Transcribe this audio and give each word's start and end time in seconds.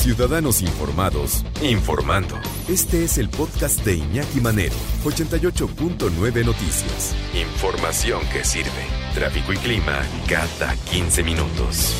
Ciudadanos 0.00 0.62
Informados, 0.62 1.44
informando. 1.62 2.34
Este 2.70 3.04
es 3.04 3.18
el 3.18 3.28
podcast 3.28 3.84
de 3.84 3.96
Iñaki 3.96 4.40
Manero, 4.40 4.74
88.9 5.04 6.42
Noticias. 6.42 7.14
Información 7.34 8.22
que 8.32 8.42
sirve. 8.42 8.86
Tráfico 9.12 9.52
y 9.52 9.58
clima 9.58 10.00
cada 10.26 10.74
15 10.90 11.22
minutos. 11.22 11.94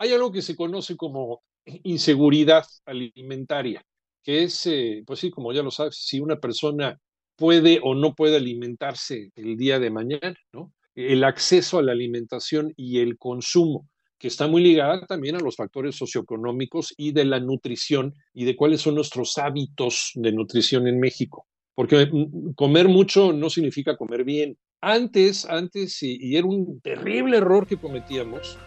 Hay 0.00 0.12
algo 0.12 0.32
que 0.32 0.42
se 0.42 0.56
conoce 0.56 0.96
como 0.96 1.44
inseguridad 1.64 2.64
alimentaria, 2.84 3.84
que 4.24 4.42
es, 4.42 4.66
eh, 4.66 5.04
pues 5.06 5.20
sí, 5.20 5.30
como 5.30 5.52
ya 5.52 5.62
lo 5.62 5.70
sabes, 5.70 5.94
si 5.94 6.18
una 6.18 6.40
persona 6.40 6.98
puede 7.36 7.78
o 7.84 7.94
no 7.94 8.16
puede 8.16 8.34
alimentarse 8.34 9.30
el 9.36 9.56
día 9.56 9.78
de 9.78 9.90
mañana, 9.90 10.34
¿no? 10.52 10.72
El 10.96 11.22
acceso 11.22 11.78
a 11.78 11.82
la 11.84 11.92
alimentación 11.92 12.74
y 12.76 12.98
el 12.98 13.16
consumo 13.16 13.88
que 14.20 14.28
está 14.28 14.46
muy 14.46 14.62
ligada 14.62 15.06
también 15.06 15.34
a 15.34 15.40
los 15.40 15.56
factores 15.56 15.96
socioeconómicos 15.96 16.92
y 16.98 17.12
de 17.12 17.24
la 17.24 17.40
nutrición 17.40 18.14
y 18.34 18.44
de 18.44 18.54
cuáles 18.54 18.82
son 18.82 18.94
nuestros 18.94 19.38
hábitos 19.38 20.12
de 20.14 20.30
nutrición 20.30 20.86
en 20.86 21.00
México. 21.00 21.46
Porque 21.74 22.06
mm, 22.06 22.52
comer 22.52 22.88
mucho 22.88 23.32
no 23.32 23.48
significa 23.48 23.96
comer 23.96 24.24
bien. 24.24 24.58
Antes, 24.82 25.46
antes, 25.46 26.02
y, 26.02 26.36
era 26.36 26.46
un 26.46 26.80
terrible 26.82 27.38
error 27.38 27.66
que 27.66 27.78
cometíamos 27.78 28.58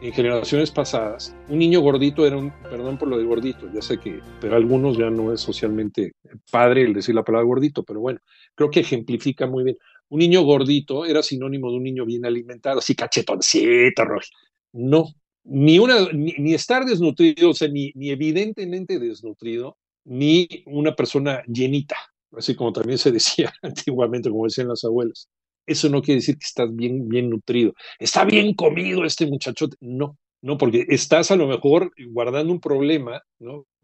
en 0.00 0.14
generaciones 0.14 0.70
pasadas, 0.70 1.36
un 1.50 1.58
niño 1.58 1.80
gordito 1.80 2.26
era 2.26 2.38
un, 2.38 2.50
perdón 2.62 2.96
por 2.96 3.08
lo 3.08 3.18
de 3.18 3.24
gordito, 3.24 3.70
ya 3.70 3.82
sé 3.82 3.98
que, 3.98 4.20
pero 4.40 4.56
algunos 4.56 4.96
ya 4.96 5.10
no 5.10 5.30
es 5.30 5.42
socialmente 5.42 6.12
padre 6.50 6.84
el 6.84 6.94
decir 6.94 7.14
la 7.14 7.22
palabra 7.22 7.46
gordito, 7.46 7.82
pero 7.82 8.00
bueno, 8.00 8.18
creo 8.54 8.70
que 8.70 8.80
ejemplifica 8.80 9.46
muy 9.46 9.62
bien. 9.62 9.76
Un 10.08 10.20
niño 10.20 10.40
gordito 10.42 11.04
era 11.04 11.22
sinónimo 11.22 11.70
de 11.70 11.76
un 11.76 11.82
niño 11.82 12.06
bien 12.06 12.24
alimentado, 12.24 12.78
así 12.78 12.94
cachetoncito, 12.94 14.04
rojo. 14.06 14.24
No, 14.72 15.06
ni, 15.44 15.78
una, 15.78 16.10
ni, 16.12 16.54
estar 16.54 16.84
desnutrido, 16.84 17.50
o 17.50 17.54
sea, 17.54 17.68
ni, 17.68 17.92
evidentemente 17.96 18.98
desnutrido, 18.98 19.78
ni 20.04 20.48
una 20.66 20.94
persona 20.94 21.42
llenita, 21.46 21.96
así 22.32 22.54
como 22.54 22.72
también 22.72 22.98
se 22.98 23.10
decía 23.10 23.52
antiguamente, 23.62 24.30
como 24.30 24.44
decían 24.44 24.68
las 24.68 24.84
abuelas. 24.84 25.28
Eso 25.66 25.88
no 25.88 26.02
quiere 26.02 26.20
decir 26.20 26.36
que 26.36 26.46
estás 26.46 26.74
bien, 26.74 27.08
bien 27.08 27.30
nutrido. 27.30 27.74
Está 27.98 28.24
bien 28.24 28.54
comido 28.54 29.04
este 29.04 29.26
muchachote. 29.26 29.76
No, 29.80 30.16
no, 30.42 30.58
porque 30.58 30.86
estás 30.88 31.30
a 31.30 31.36
lo 31.36 31.46
mejor 31.46 31.92
guardando 32.08 32.52
un 32.52 32.60
problema. 32.60 33.22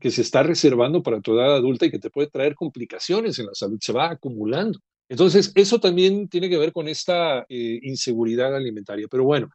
Que 0.00 0.10
se 0.10 0.22
está 0.22 0.42
reservando 0.42 1.02
para 1.02 1.20
tu 1.20 1.34
edad 1.34 1.54
adulta 1.54 1.86
y 1.86 1.90
que 1.90 1.98
te 1.98 2.10
puede 2.10 2.28
traer 2.28 2.54
complicaciones 2.54 3.38
en 3.38 3.46
la 3.46 3.54
salud. 3.54 3.78
Se 3.80 3.92
va 3.92 4.10
acumulando. 4.10 4.80
Entonces, 5.08 5.52
eso 5.54 5.78
también 5.78 6.28
tiene 6.28 6.48
que 6.48 6.58
ver 6.58 6.72
con 6.72 6.88
esta 6.88 7.46
eh, 7.48 7.78
inseguridad 7.82 8.54
alimentaria. 8.56 9.06
Pero 9.08 9.24
bueno, 9.24 9.48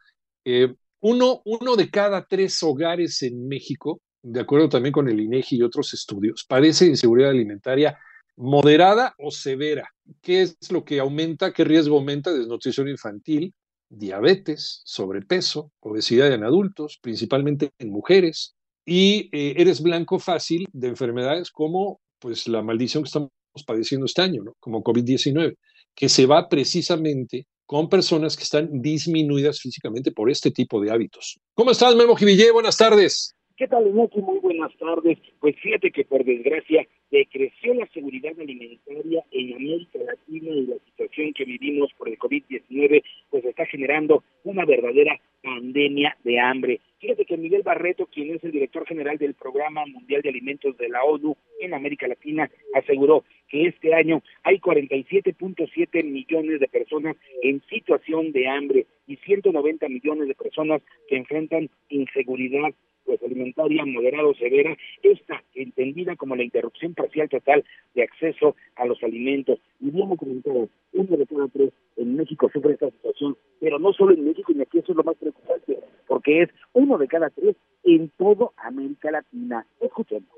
eh, 0.45 0.73
uno, 1.01 1.41
uno 1.45 1.75
de 1.75 1.89
cada 1.89 2.25
tres 2.25 2.61
hogares 2.63 3.21
en 3.23 3.47
México, 3.47 4.01
de 4.23 4.39
acuerdo 4.39 4.69
también 4.69 4.93
con 4.93 5.09
el 5.09 5.19
INEGI 5.19 5.57
y 5.57 5.63
otros 5.63 5.93
estudios, 5.93 6.45
padece 6.47 6.85
inseguridad 6.85 7.31
alimentaria 7.31 7.97
moderada 8.37 9.13
o 9.17 9.31
severa. 9.31 9.89
¿Qué 10.21 10.41
es 10.41 10.57
lo 10.71 10.85
que 10.85 10.99
aumenta? 10.99 11.53
¿Qué 11.53 11.63
riesgo 11.63 11.97
aumenta? 11.97 12.31
Desnutrición 12.31 12.87
infantil, 12.87 13.53
diabetes, 13.89 14.81
sobrepeso, 14.85 15.71
obesidad 15.79 16.31
en 16.33 16.43
adultos, 16.43 16.99
principalmente 17.01 17.71
en 17.77 17.89
mujeres, 17.89 18.55
y 18.85 19.29
eh, 19.31 19.55
eres 19.57 19.81
blanco 19.81 20.19
fácil 20.19 20.67
de 20.71 20.87
enfermedades 20.87 21.51
como 21.51 21.99
pues 22.19 22.47
la 22.47 22.61
maldición 22.61 23.03
que 23.03 23.07
estamos 23.07 23.31
padeciendo 23.65 24.05
este 24.05 24.21
año, 24.21 24.43
¿no? 24.43 24.53
como 24.59 24.83
COVID-19, 24.83 25.55
que 25.95 26.09
se 26.09 26.25
va 26.25 26.47
precisamente 26.49 27.47
con 27.71 27.87
personas 27.87 28.35
que 28.35 28.43
están 28.43 28.81
disminuidas 28.81 29.61
físicamente 29.61 30.11
por 30.11 30.29
este 30.29 30.51
tipo 30.51 30.81
de 30.81 30.91
hábitos. 30.91 31.39
¿Cómo 31.53 31.71
estás, 31.71 31.95
Memo 31.95 32.17
Jivillé? 32.17 32.51
Buenas 32.51 32.75
tardes. 32.75 33.33
¿Qué 33.55 33.65
tal, 33.65 33.87
Iñaki? 33.87 34.19
Muy 34.19 34.39
buenas 34.39 34.75
tardes. 34.77 35.17
Pues 35.39 35.55
fíjate 35.61 35.89
que 35.89 36.03
por 36.03 36.25
desgracia 36.25 36.85
decreció 37.11 37.73
la 37.73 37.87
seguridad 37.93 38.33
alimentaria 38.37 39.23
en 39.31 39.53
América 39.53 39.99
Latina 40.05 40.49
y 40.49 40.65
la 40.65 40.75
situación 40.83 41.31
que 41.33 41.45
vivimos 41.45 41.89
por 41.97 42.09
el 42.09 42.19
COVID-19 42.19 43.03
pues 43.29 43.45
está 43.45 43.65
generando 43.67 44.21
una 44.43 44.65
verdadera 44.65 45.17
pandemia 45.41 46.17
de 46.25 46.39
hambre. 46.41 46.81
Fíjate 46.99 47.23
que 47.23 47.37
Miguel 47.37 47.63
Barreto, 47.63 48.05
quien 48.05 48.35
es 48.35 48.43
el 48.43 48.51
director 48.51 48.85
general 48.85 49.17
del 49.17 49.33
Programa 49.33 49.85
Mundial 49.85 50.21
de 50.21 50.29
Alimentos 50.29 50.77
de 50.77 50.89
la 50.89 51.03
ONU 51.03 51.37
en 51.61 51.73
América 51.73 52.05
Latina, 52.05 52.51
aseguró 52.73 53.23
que 53.51 53.67
este 53.67 53.93
año 53.93 54.23
hay 54.43 54.59
47.7 54.59 56.03
millones 56.05 56.61
de 56.61 56.67
personas 56.69 57.17
en 57.43 57.61
situación 57.69 58.31
de 58.31 58.47
hambre 58.47 58.87
y 59.07 59.17
190 59.17 59.89
millones 59.89 60.29
de 60.29 60.35
personas 60.35 60.81
que 61.09 61.17
enfrentan 61.17 61.69
inseguridad 61.89 62.73
pues 63.03 63.21
alimentaria 63.23 63.83
moderada 63.85 64.27
o 64.27 64.35
severa, 64.35 64.77
esta 65.01 65.43
entendida 65.55 66.15
como 66.15 66.35
la 66.35 66.43
interrupción 66.43 66.93
parcial 66.93 67.27
total 67.27 67.65
de 67.93 68.03
acceso 68.03 68.55
a 68.75 68.85
los 68.85 69.03
alimentos. 69.03 69.59
Y 69.79 69.89
bien 69.89 70.15
comentado, 70.15 70.69
uno 70.93 71.17
de 71.17 71.25
cada 71.25 71.47
tres 71.47 71.73
en 71.97 72.15
México 72.15 72.49
sufre 72.53 72.73
esta 72.73 72.91
situación, 72.91 73.35
pero 73.59 73.79
no 73.79 73.91
solo 73.91 74.13
en 74.13 74.23
México, 74.23 74.53
y 74.53 74.61
aquí 74.61 74.77
eso 74.77 74.91
es 74.91 74.97
lo 74.97 75.03
más 75.03 75.17
preocupante, 75.17 75.79
porque 76.07 76.43
es 76.43 76.49
uno 76.73 76.97
de 76.99 77.07
cada 77.07 77.31
tres 77.31 77.55
en 77.83 78.09
toda 78.17 78.51
América 78.57 79.11
Latina. 79.11 79.65
Escuchemos. 79.81 80.29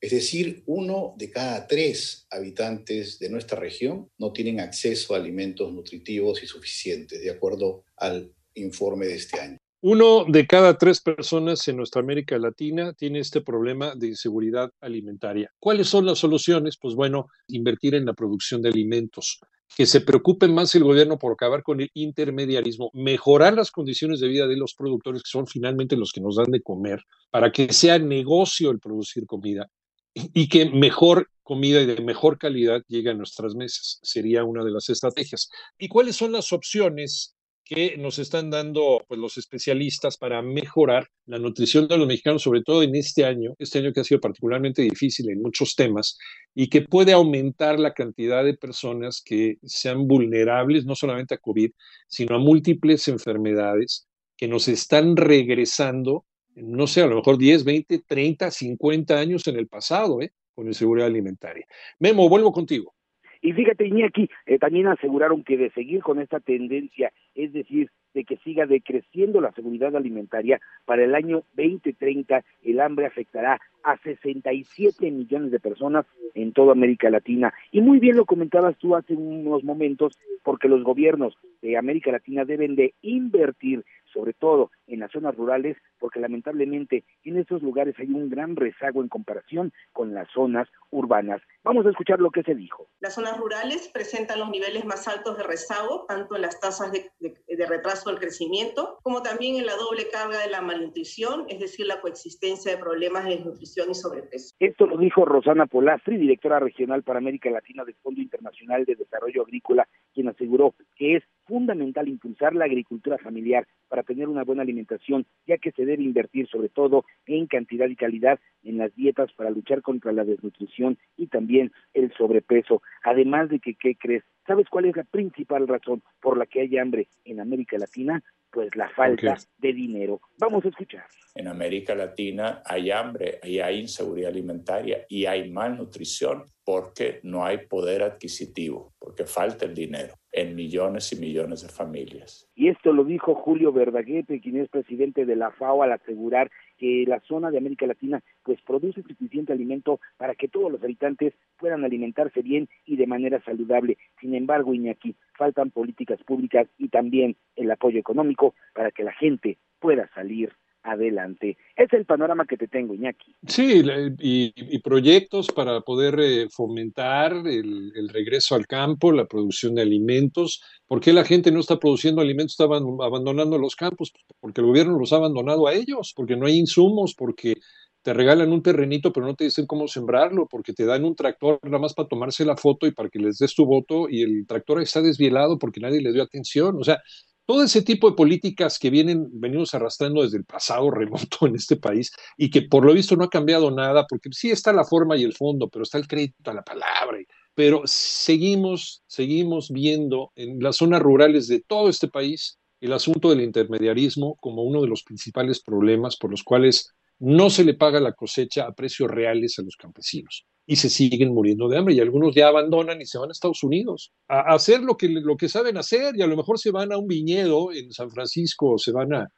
Es 0.00 0.10
decir, 0.10 0.62
uno 0.66 1.14
de 1.16 1.30
cada 1.30 1.66
tres 1.66 2.26
habitantes 2.30 3.18
de 3.18 3.30
nuestra 3.30 3.58
región 3.58 4.10
no 4.18 4.32
tienen 4.32 4.60
acceso 4.60 5.14
a 5.14 5.18
alimentos 5.18 5.72
nutritivos 5.72 6.42
y 6.42 6.46
suficientes, 6.46 7.22
de 7.22 7.30
acuerdo 7.30 7.84
al 7.96 8.32
informe 8.54 9.06
de 9.06 9.14
este 9.14 9.40
año. 9.40 9.58
Uno 9.80 10.24
de 10.26 10.46
cada 10.46 10.78
tres 10.78 11.00
personas 11.00 11.68
en 11.68 11.76
nuestra 11.76 12.00
América 12.00 12.38
Latina 12.38 12.94
tiene 12.94 13.18
este 13.18 13.42
problema 13.42 13.94
de 13.94 14.06
inseguridad 14.08 14.70
alimentaria. 14.80 15.50
¿Cuáles 15.58 15.88
son 15.88 16.06
las 16.06 16.18
soluciones? 16.18 16.78
Pues 16.80 16.94
bueno, 16.94 17.28
invertir 17.48 17.94
en 17.94 18.06
la 18.06 18.14
producción 18.14 18.62
de 18.62 18.70
alimentos, 18.70 19.40
que 19.76 19.84
se 19.84 20.00
preocupe 20.00 20.48
más 20.48 20.74
el 20.74 20.84
gobierno 20.84 21.18
por 21.18 21.32
acabar 21.32 21.62
con 21.62 21.82
el 21.82 21.90
intermediarismo, 21.92 22.90
mejorar 22.94 23.54
las 23.54 23.70
condiciones 23.70 24.20
de 24.20 24.28
vida 24.28 24.46
de 24.46 24.56
los 24.56 24.74
productores, 24.74 25.22
que 25.22 25.28
son 25.28 25.46
finalmente 25.46 25.96
los 25.96 26.12
que 26.12 26.20
nos 26.22 26.36
dan 26.36 26.50
de 26.50 26.62
comer, 26.62 27.02
para 27.30 27.52
que 27.52 27.70
sea 27.72 27.98
negocio 27.98 28.70
el 28.70 28.80
producir 28.80 29.26
comida 29.26 29.70
y 30.14 30.48
que 30.48 30.70
mejor 30.70 31.28
comida 31.42 31.82
y 31.82 31.86
de 31.86 32.00
mejor 32.00 32.38
calidad 32.38 32.82
llegue 32.88 33.10
a 33.10 33.14
nuestras 33.14 33.54
mesas. 33.54 33.98
Sería 34.02 34.44
una 34.44 34.64
de 34.64 34.70
las 34.70 34.88
estrategias. 34.88 35.48
¿Y 35.78 35.88
cuáles 35.88 36.16
son 36.16 36.32
las 36.32 36.52
opciones 36.52 37.34
que 37.64 37.96
nos 37.96 38.18
están 38.18 38.50
dando 38.50 39.02
pues, 39.08 39.18
los 39.18 39.38
especialistas 39.38 40.18
para 40.18 40.42
mejorar 40.42 41.08
la 41.26 41.38
nutrición 41.38 41.88
de 41.88 41.96
los 41.96 42.06
mexicanos, 42.06 42.42
sobre 42.42 42.62
todo 42.62 42.82
en 42.82 42.94
este 42.94 43.24
año, 43.24 43.54
este 43.58 43.78
año 43.78 43.92
que 43.92 44.00
ha 44.00 44.04
sido 44.04 44.20
particularmente 44.20 44.82
difícil 44.82 45.30
en 45.30 45.40
muchos 45.40 45.74
temas 45.74 46.18
y 46.54 46.68
que 46.68 46.82
puede 46.82 47.12
aumentar 47.12 47.80
la 47.80 47.94
cantidad 47.94 48.44
de 48.44 48.54
personas 48.54 49.22
que 49.24 49.56
sean 49.62 50.06
vulnerables 50.06 50.84
no 50.84 50.94
solamente 50.94 51.34
a 51.34 51.38
COVID, 51.38 51.70
sino 52.06 52.36
a 52.36 52.38
múltiples 52.38 53.08
enfermedades 53.08 54.06
que 54.36 54.46
nos 54.46 54.68
están 54.68 55.16
regresando, 55.16 56.26
no 56.56 56.86
sé, 56.86 57.02
a 57.02 57.06
lo 57.06 57.16
mejor 57.16 57.38
10, 57.38 57.64
20, 57.64 57.98
30, 58.06 58.50
50 58.50 59.18
años 59.18 59.46
en 59.48 59.56
el 59.56 59.66
pasado, 59.66 60.20
¿eh? 60.20 60.32
con 60.54 60.66
la 60.66 60.72
seguridad 60.72 61.08
alimentaria. 61.08 61.66
Memo, 61.98 62.28
vuelvo 62.28 62.52
contigo. 62.52 62.94
Y 63.42 63.52
fíjate, 63.52 63.86
Iñaki, 63.86 64.28
eh, 64.46 64.58
también 64.58 64.86
aseguraron 64.86 65.44
que 65.44 65.58
de 65.58 65.70
seguir 65.72 66.02
con 66.02 66.18
esta 66.18 66.40
tendencia, 66.40 67.12
es 67.34 67.52
decir, 67.52 67.90
de 68.14 68.24
que 68.24 68.36
siga 68.38 68.66
decreciendo 68.66 69.40
la 69.40 69.52
seguridad 69.52 69.94
alimentaria, 69.96 70.60
para 70.84 71.04
el 71.04 71.14
año 71.14 71.42
2030 71.54 72.44
el 72.62 72.80
hambre 72.80 73.06
afectará 73.06 73.60
a 73.82 73.98
67 73.98 75.10
millones 75.10 75.50
de 75.50 75.60
personas 75.60 76.06
en 76.34 76.52
toda 76.52 76.72
América 76.72 77.10
Latina. 77.10 77.52
Y 77.70 77.80
muy 77.80 77.98
bien 77.98 78.16
lo 78.16 78.24
comentabas 78.24 78.78
tú 78.78 78.96
hace 78.96 79.14
unos 79.14 79.62
momentos, 79.64 80.16
porque 80.42 80.68
los 80.68 80.82
gobiernos 80.82 81.36
de 81.60 81.76
América 81.76 82.12
Latina 82.12 82.44
deben 82.44 82.76
de 82.76 82.94
invertir 83.02 83.84
sobre 84.14 84.32
todo 84.32 84.70
en 84.86 85.00
las 85.00 85.10
zonas 85.10 85.34
rurales, 85.34 85.76
porque 85.98 86.20
lamentablemente 86.20 87.04
en 87.24 87.36
esos 87.36 87.62
lugares 87.62 87.96
hay 87.98 88.06
un 88.06 88.30
gran 88.30 88.54
rezago 88.54 89.02
en 89.02 89.08
comparación 89.08 89.72
con 89.92 90.14
las 90.14 90.28
zonas 90.30 90.68
urbanas. 90.90 91.42
Vamos 91.64 91.84
a 91.84 91.90
escuchar 91.90 92.20
lo 92.20 92.30
que 92.30 92.44
se 92.44 92.54
dijo. 92.54 92.86
Las 93.00 93.14
zonas 93.14 93.36
rurales 93.36 93.88
presentan 93.88 94.38
los 94.38 94.50
niveles 94.50 94.84
más 94.84 95.08
altos 95.08 95.36
de 95.36 95.42
rezago, 95.42 96.04
tanto 96.06 96.36
en 96.36 96.42
las 96.42 96.60
tasas 96.60 96.92
de, 96.92 97.23
de 97.30 97.66
retraso 97.66 98.10
del 98.10 98.18
crecimiento, 98.18 98.98
como 99.02 99.22
también 99.22 99.56
en 99.56 99.66
la 99.66 99.76
doble 99.76 100.08
carga 100.10 100.38
de 100.40 100.50
la 100.50 100.60
malnutrición, 100.60 101.46
es 101.48 101.60
decir, 101.60 101.86
la 101.86 102.00
coexistencia 102.00 102.72
de 102.72 102.78
problemas 102.78 103.24
de 103.24 103.36
desnutrición 103.36 103.90
y 103.90 103.94
sobrepeso. 103.94 104.54
Esto 104.58 104.86
lo 104.86 104.98
dijo 104.98 105.24
Rosana 105.24 105.66
Polastri, 105.66 106.16
directora 106.16 106.58
regional 106.58 107.02
para 107.02 107.18
América 107.18 107.50
Latina 107.50 107.84
del 107.84 107.96
Fondo 107.96 108.20
Internacional 108.20 108.84
de 108.84 108.96
Desarrollo 108.96 109.42
Agrícola, 109.42 109.88
quien 110.12 110.28
aseguró 110.28 110.74
que 110.96 111.16
es 111.16 111.24
fundamental 111.46 112.08
impulsar 112.08 112.54
la 112.54 112.64
agricultura 112.64 113.18
familiar 113.18 113.66
para 113.88 114.02
tener 114.02 114.28
una 114.28 114.44
buena 114.44 114.62
alimentación, 114.62 115.26
ya 115.46 115.58
que 115.58 115.72
se 115.72 115.84
debe 115.84 116.02
invertir 116.02 116.48
sobre 116.48 116.68
todo 116.68 117.04
en 117.26 117.46
cantidad 117.46 117.88
y 117.88 117.96
calidad 117.96 118.40
en 118.62 118.78
las 118.78 118.94
dietas 118.94 119.32
para 119.32 119.50
luchar 119.50 119.82
contra 119.82 120.12
la 120.12 120.24
desnutrición 120.24 120.98
y 121.16 121.26
también 121.26 121.72
el 121.92 122.12
sobrepeso. 122.14 122.82
Además 123.02 123.48
de 123.50 123.60
que, 123.60 123.74
¿qué 123.74 123.96
crees? 123.96 124.24
¿Sabes 124.46 124.68
cuál 124.68 124.86
es 124.86 124.96
la 124.96 125.04
principal 125.04 125.66
razón 125.66 126.02
por 126.20 126.36
la 126.36 126.46
que 126.46 126.60
hay 126.60 126.76
hambre 126.78 127.08
en 127.24 127.40
América 127.40 127.78
Latina? 127.78 128.22
Pues 128.54 128.74
la 128.76 128.88
falta 128.90 129.36
de 129.58 129.72
dinero. 129.72 130.20
Vamos 130.38 130.64
a 130.64 130.68
escuchar. 130.68 131.04
En 131.34 131.48
América 131.48 131.96
Latina 131.96 132.62
hay 132.64 132.92
hambre 132.92 133.40
y 133.42 133.58
hay 133.58 133.80
inseguridad 133.80 134.30
alimentaria 134.30 135.04
y 135.08 135.26
hay 135.26 135.50
malnutrición 135.50 136.44
porque 136.64 137.20
no 137.24 137.44
hay 137.44 137.66
poder 137.66 138.02
adquisitivo, 138.02 138.94
porque 138.98 139.24
falta 139.24 139.66
el 139.66 139.74
dinero 139.74 140.14
en 140.32 140.54
millones 140.56 141.12
y 141.12 141.16
millones 141.20 141.62
de 141.62 141.68
familias. 141.68 142.48
Y 142.54 142.68
esto 142.68 142.92
lo 142.92 143.04
dijo 143.04 143.34
Julio 143.34 143.72
Verdaguete, 143.72 144.40
quien 144.40 144.60
es 144.60 144.68
presidente 144.68 145.26
de 145.26 145.36
la 145.36 145.52
FAO, 145.52 145.82
al 145.82 145.92
asegurar 145.92 146.50
que 146.76 147.04
la 147.06 147.20
zona 147.20 147.50
de 147.50 147.58
América 147.58 147.86
Latina 147.86 148.20
pues 148.42 148.60
produce 148.62 149.02
suficiente 149.02 149.52
alimento 149.52 150.00
para 150.16 150.34
que 150.34 150.48
todos 150.48 150.72
los 150.72 150.82
habitantes 150.82 151.34
puedan 151.58 151.84
alimentarse 151.84 152.42
bien 152.42 152.68
y 152.84 152.96
de 152.96 153.06
manera 153.06 153.40
saludable. 153.44 153.96
Sin 154.20 154.34
embargo, 154.34 154.74
Iñaki, 154.74 155.14
faltan 155.38 155.70
políticas 155.70 156.20
públicas 156.24 156.66
y 156.78 156.88
también 156.88 157.36
el 157.54 157.70
apoyo 157.70 158.00
económico 158.00 158.43
para 158.74 158.90
que 158.90 159.04
la 159.04 159.12
gente 159.12 159.58
pueda 159.78 160.10
salir 160.14 160.52
adelante. 160.84 161.56
Es 161.76 161.92
el 161.92 162.04
panorama 162.04 162.46
que 162.46 162.58
te 162.58 162.68
tengo, 162.68 162.94
Iñaki. 162.94 163.34
Sí, 163.46 163.82
y, 164.18 164.78
proyectos 164.80 165.48
para 165.48 165.80
poder 165.80 166.20
eh, 166.20 166.48
fomentar 166.50 167.32
el, 167.46 168.08
regreso 168.12 168.54
al 168.54 168.66
campo, 168.66 169.10
la 169.10 169.24
producción 169.24 169.74
de 169.74 169.82
alimentos. 169.82 170.62
¿Por 170.86 171.00
qué 171.00 171.12
la 171.12 171.24
gente 171.24 171.50
no 171.50 171.60
está 171.60 171.78
produciendo 171.78 172.20
alimentos, 172.20 172.52
está 172.52 172.64
abandonando 172.64 173.58
los 173.58 173.74
campos? 173.74 174.12
Porque 174.40 174.60
el 174.60 174.66
gobierno 174.66 174.98
los 174.98 175.12
ha 175.12 175.16
abandonado 175.16 175.66
a 175.66 175.72
ellos, 175.72 176.12
porque 176.14 176.36
no 176.36 176.46
hay 176.46 176.58
insumos, 176.58 177.14
porque 177.14 177.54
te 178.02 178.12
regalan 178.12 178.52
un 178.52 178.62
terrenito, 178.62 179.14
pero 179.14 179.24
no 179.24 179.34
te 179.34 179.44
dicen 179.44 179.66
cómo 179.66 179.88
sembrarlo, 179.88 180.46
porque 180.46 180.74
te 180.74 180.84
dan 180.84 181.06
un 181.06 181.16
tractor 181.16 181.58
nada 181.62 181.78
más 181.78 181.94
para 181.94 182.08
tomarse 182.08 182.44
la 182.44 182.58
foto 182.58 182.86
y 182.86 182.92
para 182.92 183.08
que 183.08 183.18
les 183.18 183.38
des 183.38 183.54
tu 183.54 183.64
voto, 183.64 184.10
y 184.10 184.20
el 184.20 184.46
tractor 184.46 184.82
está 184.82 185.00
desvielado 185.00 185.58
porque 185.58 185.80
nadie 185.80 186.02
le 186.02 186.12
dio 186.12 186.22
atención. 186.22 186.76
O 186.78 186.84
sea, 186.84 187.00
todo 187.46 187.62
ese 187.62 187.82
tipo 187.82 188.08
de 188.08 188.16
políticas 188.16 188.78
que 188.78 188.90
vienen, 188.90 189.28
venimos 189.32 189.74
arrastrando 189.74 190.22
desde 190.22 190.38
el 190.38 190.44
pasado 190.44 190.90
remoto 190.90 191.46
en 191.46 191.56
este 191.56 191.76
país 191.76 192.12
y 192.36 192.50
que 192.50 192.62
por 192.62 192.84
lo 192.84 192.94
visto 192.94 193.16
no 193.16 193.24
ha 193.24 193.30
cambiado 193.30 193.70
nada, 193.70 194.06
porque 194.08 194.30
sí 194.32 194.50
está 194.50 194.72
la 194.72 194.84
forma 194.84 195.16
y 195.16 195.24
el 195.24 195.34
fondo, 195.34 195.68
pero 195.68 195.82
está 195.82 195.98
el 195.98 196.06
crédito 196.06 196.50
a 196.50 196.54
la 196.54 196.62
palabra. 196.62 197.18
Pero 197.54 197.82
seguimos, 197.84 199.02
seguimos 199.06 199.70
viendo 199.70 200.32
en 200.34 200.60
las 200.60 200.76
zonas 200.76 201.00
rurales 201.02 201.46
de 201.48 201.60
todo 201.60 201.88
este 201.88 202.08
país 202.08 202.58
el 202.80 202.92
asunto 202.92 203.30
del 203.30 203.40
intermediarismo 203.40 204.36
como 204.40 204.62
uno 204.64 204.82
de 204.82 204.88
los 204.88 205.04
principales 205.04 205.62
problemas 205.62 206.16
por 206.16 206.30
los 206.30 206.42
cuales 206.42 206.90
no 207.18 207.48
se 207.48 207.64
le 207.64 207.74
paga 207.74 208.00
la 208.00 208.12
cosecha 208.12 208.66
a 208.66 208.74
precios 208.74 209.10
reales 209.10 209.58
a 209.58 209.62
los 209.62 209.76
campesinos 209.76 210.46
y 210.66 210.76
se 210.76 210.88
siguen 210.88 211.34
muriendo 211.34 211.68
de 211.68 211.78
hambre 211.78 211.94
y 211.94 212.00
algunos 212.00 212.34
ya 212.34 212.48
abandonan 212.48 213.00
y 213.00 213.06
se 213.06 213.18
van 213.18 213.28
a 213.28 213.32
Estados 213.32 213.62
Unidos 213.62 214.12
a 214.28 214.54
hacer 214.54 214.80
lo 214.80 214.96
que, 214.96 215.08
lo 215.08 215.36
que 215.36 215.48
saben 215.48 215.76
hacer 215.76 216.16
y 216.16 216.22
a 216.22 216.26
lo 216.26 216.36
mejor 216.36 216.58
se 216.58 216.70
van 216.70 216.92
a 216.92 216.98
un 216.98 217.06
viñedo 217.06 217.72
en 217.72 217.92
San 217.92 218.10
Francisco 218.10 218.72
o 218.72 218.78
se 218.78 218.92
van 218.92 219.12
a, 219.12 219.28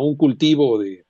un 0.00 0.16
cultivo 0.16 0.76
de, 0.78 1.04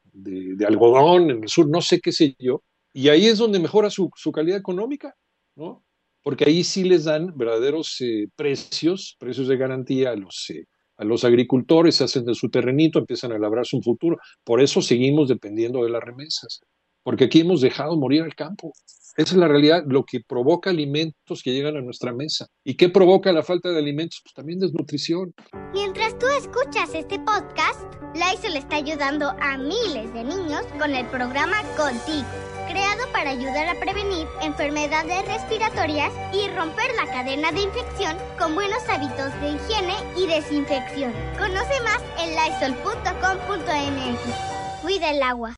algodón 0.66 1.30
en 1.30 1.42
el 1.42 1.48
sur, 1.48 1.68
no 1.68 1.80
sé 1.80 2.00
qué 2.00 2.12
sé 2.12 2.36
yo, 2.38 2.62
y 2.92 3.08
ahí 3.08 3.26
es 3.26 3.38
donde 3.38 3.58
mejora 3.58 3.88
su, 3.88 4.10
calidad 4.32 4.58
económica, 4.58 5.14
¿no? 5.56 5.82
Porque 6.22 6.44
ahí 6.44 6.64
sí 6.64 6.84
les 6.84 7.04
dan 7.04 7.32
verdaderos 7.34 7.98
eh, 8.02 8.28
precios, 8.36 9.16
precios 9.18 9.48
de 9.48 9.56
garantía 9.56 10.10
a 10.10 10.16
los, 10.16 10.50
eh, 10.50 10.66
a 10.98 11.04
los 11.04 11.24
agricultores, 11.24 12.02
hacen 12.02 12.26
de 12.26 12.34
su 12.34 12.50
terrenito, 12.50 12.98
empiezan 12.98 13.32
a 13.32 13.38
labrarse 13.38 13.76
un 13.76 13.82
futuro. 13.82 14.18
Por 14.44 14.60
eso 14.60 14.82
seguimos 14.82 15.28
dependiendo 15.28 15.84
de 15.84 15.90
las 15.90 16.02
remesas, 16.02 16.60
porque 17.08 17.24
aquí 17.24 17.40
hemos 17.40 17.62
dejado 17.62 17.96
morir 17.96 18.22
al 18.22 18.34
campo. 18.34 18.74
Esa 19.16 19.32
es 19.32 19.38
la 19.38 19.48
realidad, 19.48 19.82
lo 19.86 20.04
que 20.04 20.20
provoca 20.20 20.68
alimentos 20.68 21.42
que 21.42 21.54
llegan 21.54 21.74
a 21.74 21.80
nuestra 21.80 22.12
mesa. 22.12 22.48
¿Y 22.64 22.74
qué 22.74 22.90
provoca 22.90 23.32
la 23.32 23.42
falta 23.42 23.70
de 23.70 23.78
alimentos? 23.78 24.20
Pues 24.22 24.34
también 24.34 24.58
desnutrición. 24.58 25.32
Mientras 25.72 26.18
tú 26.18 26.26
escuchas 26.26 26.94
este 26.94 27.18
podcast, 27.20 27.80
Lysol 28.12 28.58
está 28.58 28.76
ayudando 28.76 29.30
a 29.40 29.56
miles 29.56 30.12
de 30.12 30.22
niños 30.22 30.66
con 30.78 30.94
el 30.94 31.06
programa 31.06 31.62
Contigo, 31.78 32.28
creado 32.68 33.10
para 33.10 33.30
ayudar 33.30 33.74
a 33.74 33.80
prevenir 33.80 34.26
enfermedades 34.42 35.26
respiratorias 35.28 36.12
y 36.34 36.46
romper 36.48 36.94
la 36.94 37.06
cadena 37.06 37.52
de 37.52 37.62
infección 37.62 38.18
con 38.38 38.54
buenos 38.54 38.86
hábitos 38.86 39.32
de 39.40 39.52
higiene 39.52 39.94
y 40.14 40.26
desinfección. 40.26 41.14
Conoce 41.38 41.80
más 41.84 42.02
en 42.20 42.36
lysol.com.mx. 42.36 44.82
Cuida 44.82 45.10
el 45.10 45.22
agua. 45.22 45.56